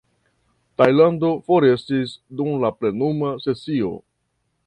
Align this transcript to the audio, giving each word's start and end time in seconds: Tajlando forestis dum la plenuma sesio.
Tajlando 0.81 1.29
forestis 1.51 2.15
dum 2.41 2.57
la 2.65 2.73
plenuma 2.79 3.31
sesio. 3.47 3.93